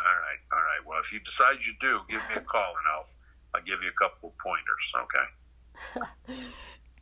[0.05, 0.85] right, all right.
[0.85, 3.07] Well, if you decide you do, give me a call and I'll
[3.55, 4.93] I'll give you a couple of pointers.
[6.27, 6.37] Okay.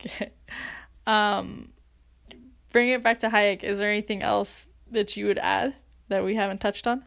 [0.00, 0.32] okay.
[1.06, 1.72] Um,
[2.72, 3.62] bring it back to Hayek.
[3.62, 5.74] Is there anything else that you would add
[6.08, 7.04] that we haven't touched on?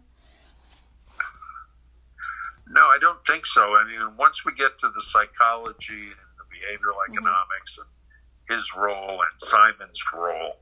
[2.69, 3.75] No, I don't think so.
[3.75, 7.13] I mean, once we get to the psychology and the behavioral mm-hmm.
[7.13, 7.81] economics mm-hmm.
[7.81, 10.55] and his role and Simon's role,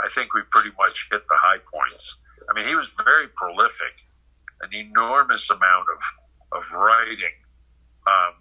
[0.00, 2.16] I think we pretty much hit the high points.
[2.50, 4.04] I mean, he was very prolific,
[4.60, 7.36] an enormous amount of, of writing.
[8.06, 8.34] Um,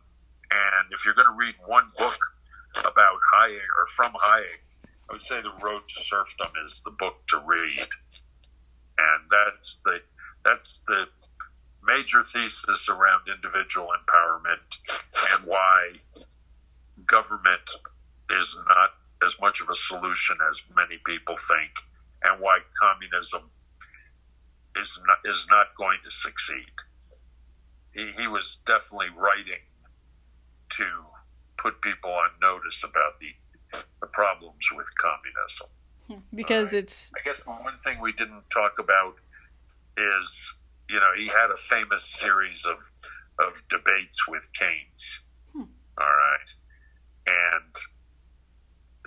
[0.52, 2.18] and if you're going to read one book
[2.76, 4.60] about Hayek or from Hayek,
[5.10, 7.88] I would say The Road to Serfdom is the book to read
[8.98, 10.00] and that's the
[10.44, 11.06] that's the
[11.86, 14.78] major thesis around individual empowerment
[15.32, 15.92] and why
[17.06, 17.70] government
[18.30, 18.92] is not
[19.24, 21.72] as much of a solution as many people think,
[22.24, 23.42] and why communism
[24.76, 26.74] is not, is not going to succeed.
[27.94, 29.62] He, he was definitely writing
[30.72, 30.86] to
[31.58, 33.28] put people on notice about the
[34.02, 35.68] the problems with communism.
[36.34, 36.84] Because right.
[36.84, 37.12] it's.
[37.16, 39.16] I guess the one thing we didn't talk about
[39.98, 40.54] is,
[40.90, 42.78] you know, he had a famous series of
[43.40, 45.20] of debates with Keynes.
[45.54, 45.64] Hmm.
[45.98, 46.54] All right,
[47.28, 47.76] and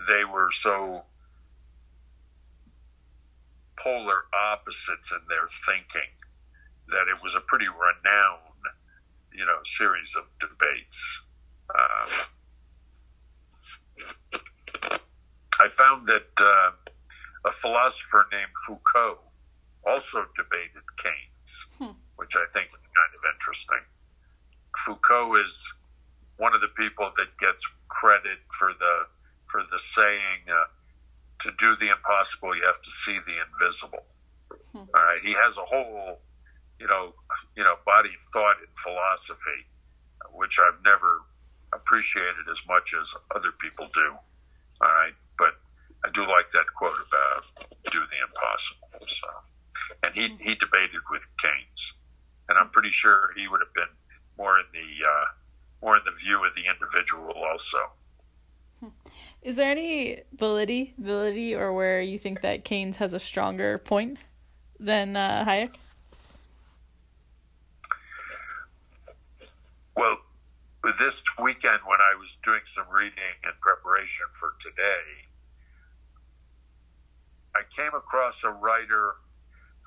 [0.08, 1.02] they were so
[3.78, 6.10] polar opposites in their thinking
[6.88, 8.40] that it was a pretty renowned,
[9.32, 11.20] you know, series of debates.
[11.74, 12.10] Um,
[15.60, 16.70] I found that uh,
[17.46, 19.20] a philosopher named Foucault
[19.86, 21.94] also debated Keynes, hmm.
[22.16, 23.86] which I think is kind of interesting.
[24.84, 25.72] Foucault is
[26.36, 29.06] one of the people that gets credit for the
[29.46, 30.66] for the saying, uh,
[31.40, 34.04] "To do the impossible, you have to see the invisible."
[34.72, 34.90] Hmm.
[34.94, 36.20] All right, he has a whole,
[36.80, 37.14] you know,
[37.56, 39.70] you know, body of thought in philosophy,
[40.32, 41.22] which I've never
[41.72, 44.16] appreciated as much as other people do.
[44.80, 45.14] All right,
[46.06, 47.44] I do like that quote about
[47.90, 49.06] do the impossible.
[49.08, 49.26] So,
[50.04, 51.94] and he he debated with Keynes,
[52.48, 53.92] and I'm pretty sure he would have been
[54.38, 55.24] more in the uh,
[55.82, 57.78] more in the view of the individual also.
[59.42, 64.18] Is there any validity, validity, or where you think that Keynes has a stronger point
[64.78, 65.74] than uh, Hayek?
[69.96, 70.18] Well,
[71.00, 75.25] this weekend when I was doing some reading in preparation for today,
[77.56, 79.14] I came across a writer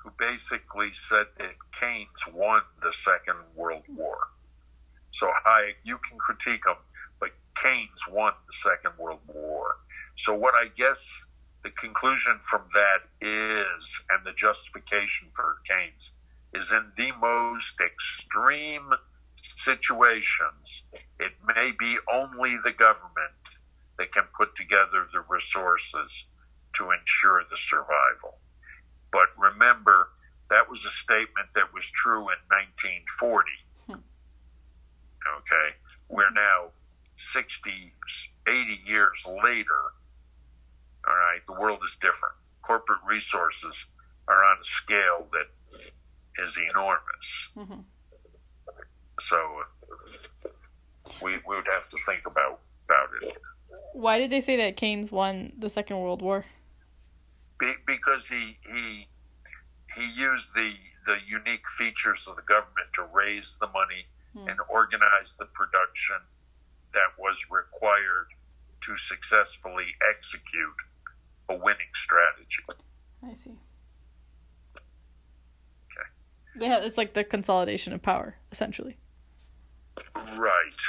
[0.02, 4.28] who basically said that Keynes won the Second World War.
[5.12, 6.78] So Hayek, you can critique him,
[7.20, 7.30] but
[7.62, 9.76] Keynes won the Second World War.
[10.16, 11.22] So what I guess
[11.62, 16.10] the conclusion from that is, and the justification for Keynes,
[16.52, 18.90] is in the most extreme
[19.40, 20.82] situations,
[21.20, 23.38] it may be only the government
[23.96, 26.24] that can put together the resources
[26.74, 28.38] to ensure the survival.
[29.12, 30.08] But remember,
[30.50, 33.50] that was a statement that was true in 1940.
[33.86, 33.92] Hmm.
[35.38, 35.76] Okay,
[36.08, 36.70] we're now
[37.16, 37.70] 60,
[38.46, 39.80] 80 years later.
[41.06, 42.34] All right, the world is different.
[42.62, 43.86] Corporate resources
[44.28, 47.48] are on a scale that is enormous.
[47.56, 47.80] Mm-hmm.
[49.20, 49.62] So
[51.22, 53.36] we, we would have to think about, about it.
[53.92, 56.44] Why did they say that Keynes won the Second World War?
[57.60, 59.06] Be, because he he
[59.94, 60.72] he used the
[61.06, 64.50] the unique features of the government to raise the money mm.
[64.50, 66.16] and organize the production
[66.92, 68.28] that was required
[68.82, 70.76] to successfully execute
[71.48, 72.62] a winning strategy.
[73.22, 73.58] I see.
[75.90, 76.66] Okay.
[76.66, 78.96] Yeah, it's like the consolidation of power, essentially.
[80.16, 80.80] Right.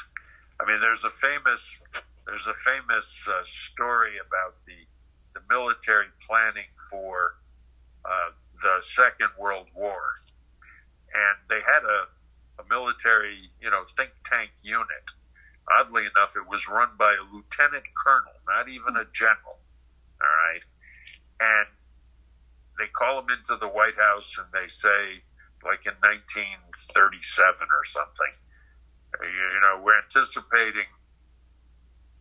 [0.60, 1.78] I mean, there's a famous
[2.26, 4.86] there's a famous uh, story about the
[5.34, 7.36] the military planning for
[8.06, 10.22] uh, the Second World War,
[11.14, 15.16] and they had a, a military, you know, think tank unit.
[15.70, 19.60] Oddly enough, it was run by a lieutenant colonel, not even a general.
[20.22, 20.64] All right,
[21.40, 21.68] and
[22.78, 25.24] they call him into the White House and they say,
[25.64, 28.34] like in 1937 or something,
[29.22, 30.90] you know, we're anticipating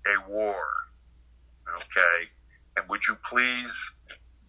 [0.07, 0.67] a war.
[1.69, 2.31] Okay
[2.81, 3.91] and would you please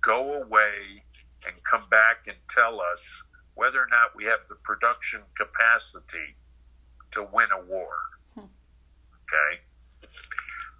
[0.01, 1.03] go away
[1.45, 3.23] and come back and tell us
[3.55, 6.35] whether or not we have the production capacity
[7.11, 7.95] to win a war?
[8.37, 9.61] Okay.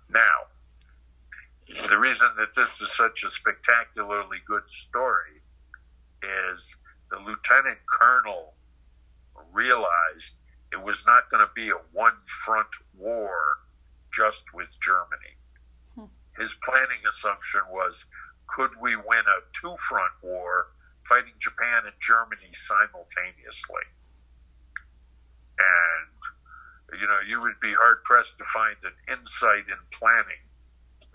[0.10, 0.48] Now,
[1.90, 5.42] the reason that this is such a spectacularly good story
[6.54, 6.76] is
[7.10, 8.54] the lieutenant colonel
[9.52, 10.34] realized
[10.72, 13.60] it was not going to be a one front war
[14.14, 15.36] just with Germany
[16.38, 18.06] his planning assumption was
[18.48, 20.68] could we win a two front war
[21.08, 23.88] fighting Japan and Germany simultaneously?
[25.60, 30.44] And, you know, you would be hard pressed to find an insight in planning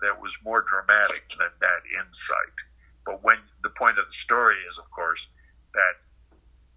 [0.01, 2.57] that was more dramatic than that insight.
[3.05, 5.27] But when the point of the story is, of course,
[5.73, 6.01] that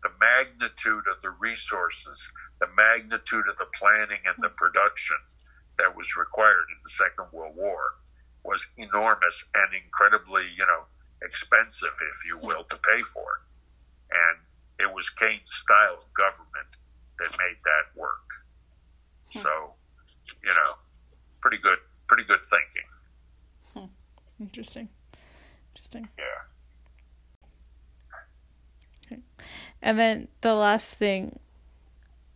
[0.03, 2.31] the magnitude of the resources,
[2.61, 5.17] the magnitude of the planning and the production
[5.79, 8.00] that was required in the Second World War
[8.45, 10.85] was enormous and incredibly, you know,
[11.23, 13.43] expensive, if you will, to pay for.
[14.11, 14.39] And
[14.79, 16.77] it was Keynes' style of government
[17.19, 18.29] that made that work.
[19.33, 19.41] Hmm.
[19.41, 19.75] So,
[20.43, 20.75] you know,
[21.41, 21.79] pretty good,
[22.09, 22.89] pretty good thinking.
[23.75, 24.43] Hmm.
[24.43, 24.89] Interesting.
[25.75, 26.09] Interesting.
[26.19, 26.25] Yeah.
[29.07, 29.23] Okay.
[29.83, 31.39] And then the last thing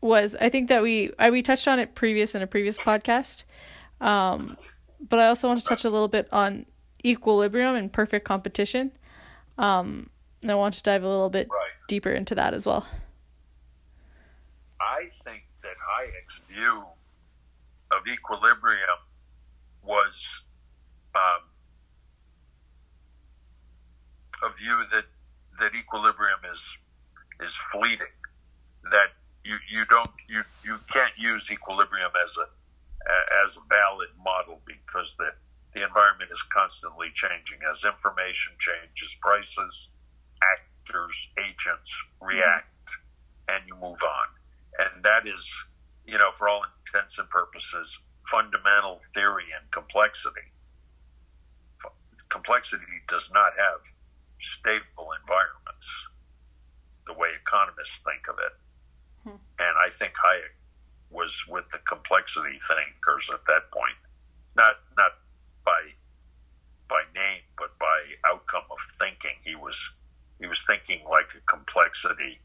[0.01, 3.45] was I think that we I, we touched on it previous in a previous podcast,
[4.01, 4.57] um,
[5.09, 6.67] but I also want to touch a little bit on
[7.05, 8.93] equilibrium and perfect competition.
[9.59, 10.11] Um,
[10.43, 11.71] and I want to dive a little bit right.
[11.89, 12.87] deeper into that as well.
[14.81, 16.85] I think that Hayek's view
[17.91, 18.99] of equilibrium
[19.83, 20.43] was
[21.15, 21.43] um,
[24.43, 25.05] a view that
[25.61, 26.77] that equilibrium is
[27.43, 28.07] is fleeting.
[28.91, 29.09] That
[29.45, 32.47] you, you don't you, you can't use equilibrium as a
[33.45, 35.31] as a valid model because the
[35.75, 39.89] the environment is constantly changing as information changes, prices,
[40.41, 41.91] actors, agents
[42.21, 42.89] react,
[43.49, 44.27] and you move on.
[44.79, 45.43] And that is,
[46.07, 47.99] you know, for all intents and purposes,
[48.31, 50.47] fundamental theory and complexity.
[52.29, 53.81] Complexity does not have
[54.41, 55.91] stable environments
[57.07, 58.55] the way economists think of it.
[59.25, 59.43] Hmm.
[59.59, 60.55] And I think Hayek
[61.15, 63.97] was with the complexity thinkers at that point,
[64.57, 65.13] not not
[65.65, 65.81] by
[66.89, 69.37] by name, but by outcome of thinking.
[69.45, 69.91] He was
[70.41, 72.41] he was thinking like a complexity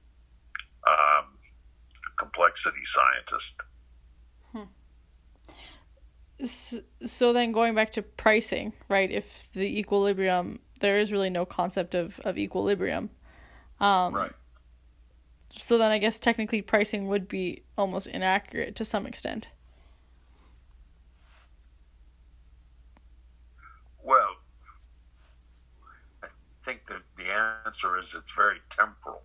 [0.87, 1.25] um,
[2.17, 3.53] complexity scientist.
[4.53, 6.45] Hmm.
[6.45, 9.09] So, so then going back to pricing, right?
[9.11, 13.09] If the equilibrium, there is really no concept of, of equilibrium.
[13.79, 14.31] Um, right.
[15.57, 19.49] So then I guess technically pricing would be almost inaccurate to some extent.
[24.03, 24.37] Well,
[26.23, 26.27] I
[26.63, 27.31] think that the
[27.65, 29.21] answer is it's very temporal.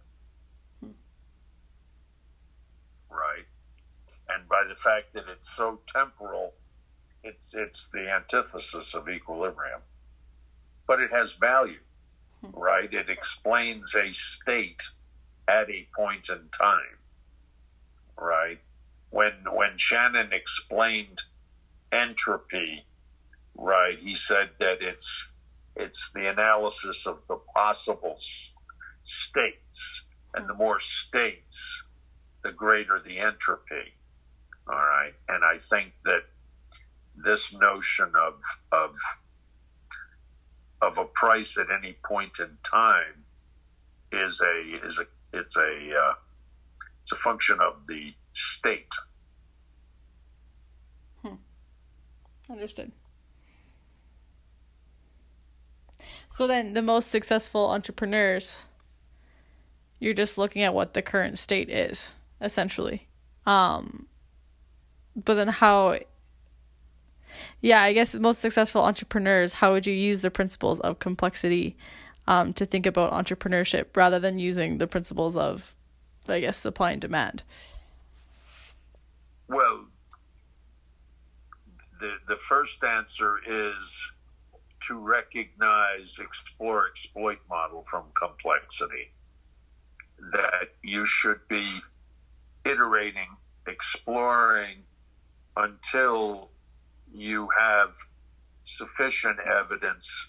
[3.10, 3.46] Right?
[4.28, 6.54] And by the fact that it's so temporal,
[7.22, 9.80] it's it's the antithesis of equilibrium.
[10.86, 11.80] But it has value,
[12.44, 12.58] hmm.
[12.58, 12.92] right?
[12.92, 14.82] It explains a state
[15.48, 16.98] at a point in time,
[18.18, 18.58] right?
[19.10, 21.22] When when Shannon explained
[21.92, 22.84] entropy,
[23.56, 25.28] right, he said that it's
[25.76, 28.16] it's the analysis of the possible
[29.04, 30.02] states,
[30.34, 31.82] and the more states,
[32.42, 33.94] the greater the entropy.
[34.68, 36.22] All right, and I think that
[37.16, 38.40] this notion of
[38.72, 38.94] of
[40.82, 43.24] of a price at any point in time
[44.12, 46.14] is a is a it's a uh,
[47.02, 48.92] it's a function of the state.
[51.22, 51.34] Hmm.
[52.50, 52.92] Understood.
[56.30, 58.64] So then, the most successful entrepreneurs,
[60.00, 63.08] you're just looking at what the current state is, essentially.
[63.46, 64.06] Um,
[65.14, 65.98] but then how?
[67.60, 71.76] Yeah, I guess most successful entrepreneurs, how would you use the principles of complexity
[72.26, 75.74] um, to think about entrepreneurship rather than using the principles of,
[76.28, 77.42] I guess, supply and demand?
[79.48, 79.86] Well,
[82.00, 84.10] the the first answer is
[84.86, 89.12] to recognize explore exploit model from complexity
[90.32, 91.66] that you should be
[92.64, 93.28] iterating
[93.66, 94.82] exploring
[95.56, 96.50] until
[97.12, 97.94] you have
[98.64, 100.28] sufficient evidence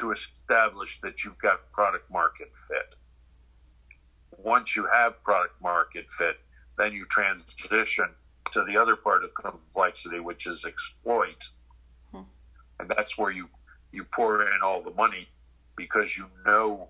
[0.00, 2.94] to establish that you've got product market fit.
[4.38, 6.36] Once you have product market fit,
[6.78, 8.08] then you transition
[8.50, 11.46] to the other part of complexity, which is exploit.
[12.12, 12.22] Hmm.
[12.78, 13.48] And that's where you,
[13.92, 15.28] you pour in all the money
[15.76, 16.88] because you know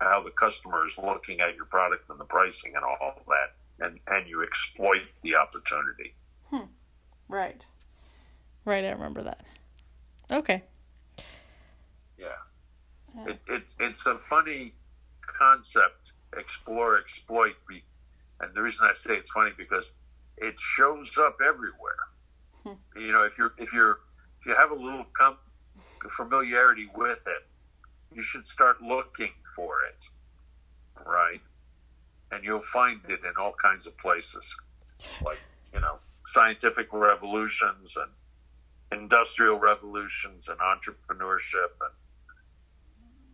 [0.00, 3.84] how the customer is looking at your product and the pricing and all of that.
[3.84, 6.14] And, and you exploit the opportunity.
[6.50, 6.66] Hmm.
[7.28, 7.66] Right.
[8.64, 9.44] Right, I remember that.
[10.30, 10.62] Okay.
[13.26, 14.72] It, it's it's a funny
[15.26, 17.54] concept, explore, exploit.
[18.40, 19.92] And the reason I say it's funny because
[20.36, 22.08] it shows up everywhere.
[22.64, 22.98] Hmm.
[22.98, 24.00] You know, if you're if you're
[24.40, 25.38] if you have a little com-
[26.10, 27.46] familiarity with it,
[28.14, 30.08] you should start looking for it,
[31.06, 31.40] right?
[32.30, 34.54] And you'll find it in all kinds of places,
[35.24, 35.38] like
[35.74, 41.92] you know, scientific revolutions and industrial revolutions and entrepreneurship and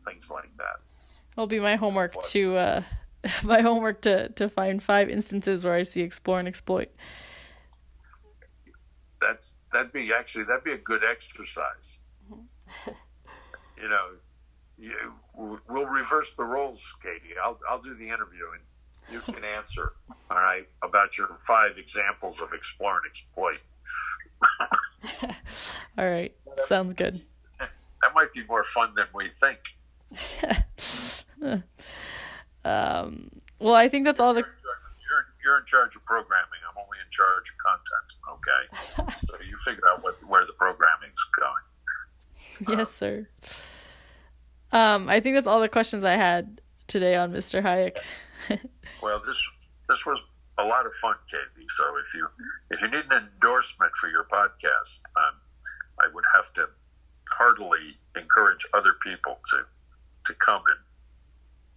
[0.08, 0.80] things like that.
[1.32, 2.82] It'll be my homework to uh,
[3.42, 6.90] my homework to to find five instances where I see explore and exploit.
[9.20, 11.98] That's that'd be actually that'd be a good exercise.
[12.30, 12.90] Mm-hmm.
[13.82, 14.06] you know,
[14.78, 14.94] you,
[15.68, 17.34] we'll reverse the roles, Katie.
[17.42, 18.62] I'll I'll do the interview and
[19.10, 19.92] you can answer.
[20.30, 23.60] all right, about your five examples of explore and exploit.
[25.98, 27.22] all right, sounds good.
[27.58, 29.58] That might be more fun than we think.
[32.64, 34.40] um, well, I think that's all the.
[34.40, 36.60] You're, you're in charge of programming.
[36.68, 38.08] I'm only in charge of content.
[38.34, 38.62] Okay,
[39.26, 41.64] so you figure out what where the programming's going.
[42.76, 43.28] Yes, sir.
[44.72, 47.62] Um, I think that's all the questions I had today on Mr.
[47.62, 47.98] Hayek.
[49.02, 49.40] well, this
[49.88, 50.20] this was
[50.58, 51.66] a lot of fun, Katie.
[51.68, 52.28] So if you
[52.70, 55.38] if you need an endorsement for your podcast, um,
[56.00, 56.66] I would have to
[57.30, 59.64] heartily encourage other people to
[60.28, 60.78] to come and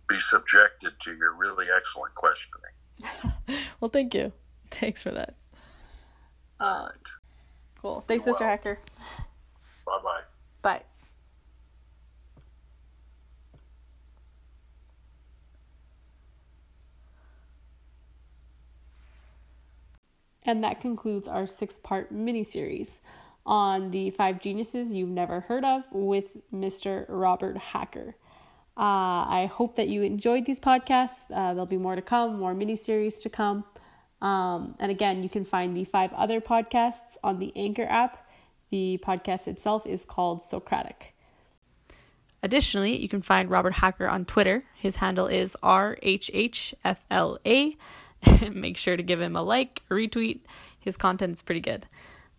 [0.07, 3.57] be subjected to your really excellent questioning.
[3.79, 4.31] well, thank you.
[4.69, 5.35] Thanks for that.
[6.59, 6.91] All right.
[7.81, 8.01] Cool.
[8.01, 8.41] Thanks, Mr.
[8.41, 8.79] Hacker.
[9.85, 10.21] Bye bye.
[10.61, 10.81] Bye.
[20.43, 22.99] And that concludes our six part mini series
[23.45, 27.05] on the five geniuses you've never heard of with Mr.
[27.07, 28.15] Robert Hacker.
[28.81, 31.25] Uh, I hope that you enjoyed these podcasts.
[31.29, 33.63] Uh, there'll be more to come, more mini series to come.
[34.23, 38.27] Um, and again, you can find the five other podcasts on the Anchor app.
[38.71, 41.13] The podcast itself is called Socratic.
[42.41, 44.63] Additionally, you can find Robert Hacker on Twitter.
[44.75, 46.57] His handle is RHHFLA.
[48.51, 50.39] Make sure to give him a like, a retweet.
[50.79, 51.85] His content is pretty good.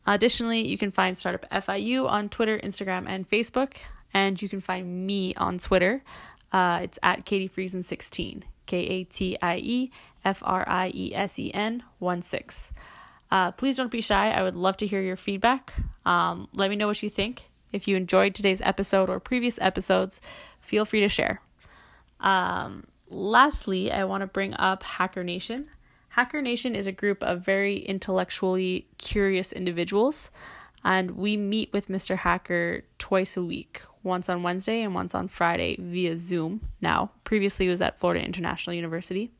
[0.07, 3.75] Additionally, you can find Startup FIU on Twitter, Instagram, and Facebook.
[4.15, 6.03] And you can find me on Twitter.
[6.53, 8.45] Uh, it's at Katie Friesen 16.
[8.67, 9.91] K A T I E
[10.25, 12.73] F R I E S E N 1 6.
[13.31, 14.31] Uh, please don't be shy.
[14.31, 15.75] I would love to hear your feedback.
[16.05, 17.51] Um, let me know what you think.
[17.73, 20.21] If you enjoyed today's episode or previous episodes,
[20.61, 21.41] feel free to share.
[22.21, 25.69] Um, lastly, I want to bring up Hacker Nation.
[26.11, 30.31] Hacker Nation is a group of very intellectually curious individuals,
[30.85, 32.17] and we meet with Mr.
[32.17, 36.61] Hacker twice a week, once on Wednesday and once on Friday via Zoom.
[36.81, 39.31] Now, previously was at Florida International University.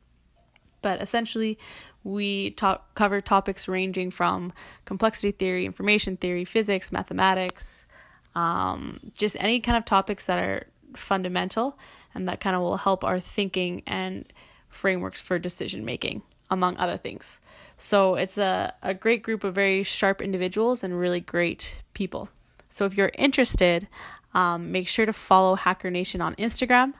[0.81, 1.57] But essentially,
[2.03, 4.51] we talk, cover topics ranging from
[4.85, 7.87] complexity theory, information theory, physics, mathematics,
[8.35, 11.77] um, just any kind of topics that are fundamental
[12.13, 14.31] and that kind of will help our thinking and
[14.69, 17.39] frameworks for decision making among other things.
[17.77, 22.29] So it's a, a great group of very sharp individuals and really great people.
[22.69, 23.87] So if you're interested,
[24.33, 26.93] um, make sure to follow Hacker Nation on Instagram.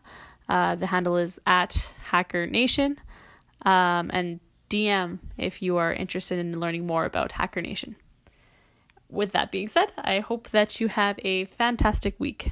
[0.49, 2.99] Uh, the handle is at Hacker Nation.
[3.65, 7.95] Um, and DM if you are interested in learning more about Hacker Nation.
[9.09, 12.51] With that being said, I hope that you have a fantastic week.